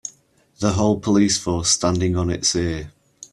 The 0.57 0.73
whole 0.73 0.99
police 0.99 1.37
force 1.37 1.69
standing 1.69 2.15
on 2.15 2.31
it's 2.31 2.55
ear. 2.55 2.91